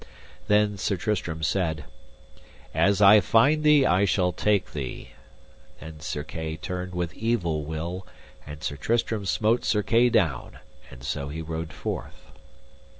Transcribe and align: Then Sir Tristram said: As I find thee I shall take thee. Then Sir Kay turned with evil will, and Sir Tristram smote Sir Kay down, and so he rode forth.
Then 0.47 0.79
Sir 0.79 0.97
Tristram 0.97 1.43
said: 1.43 1.85
As 2.73 3.03
I 3.03 3.19
find 3.19 3.63
thee 3.63 3.85
I 3.85 4.05
shall 4.05 4.31
take 4.31 4.71
thee. 4.71 5.09
Then 5.79 5.99
Sir 5.99 6.23
Kay 6.23 6.57
turned 6.57 6.95
with 6.95 7.13
evil 7.13 7.65
will, 7.65 8.07
and 8.43 8.63
Sir 8.63 8.77
Tristram 8.77 9.27
smote 9.27 9.63
Sir 9.63 9.83
Kay 9.83 10.09
down, 10.09 10.57
and 10.89 11.03
so 11.03 11.27
he 11.27 11.43
rode 11.43 11.71
forth. 11.71 12.31